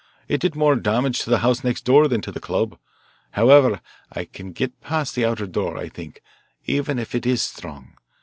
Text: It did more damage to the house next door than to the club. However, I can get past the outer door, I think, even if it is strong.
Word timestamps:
It 0.27 0.41
did 0.41 0.55
more 0.55 0.75
damage 0.75 1.19
to 1.19 1.29
the 1.29 1.37
house 1.45 1.63
next 1.63 1.85
door 1.85 2.07
than 2.07 2.21
to 2.21 2.31
the 2.31 2.39
club. 2.39 2.79
However, 3.33 3.81
I 4.11 4.25
can 4.25 4.51
get 4.51 4.81
past 4.81 5.13
the 5.13 5.25
outer 5.25 5.45
door, 5.45 5.77
I 5.77 5.89
think, 5.89 6.23
even 6.65 6.97
if 6.97 7.13
it 7.13 7.27
is 7.27 7.43
strong. 7.43 7.93